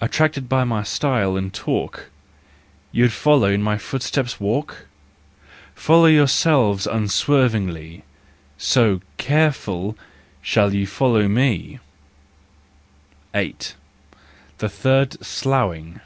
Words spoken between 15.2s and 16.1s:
Sloughing